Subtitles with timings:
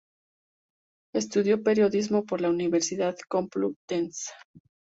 [1.13, 4.31] Estudió periodismo por la Universidad Complutense.